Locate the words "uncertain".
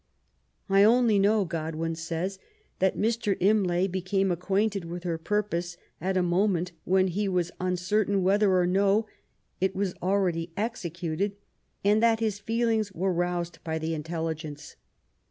7.59-8.23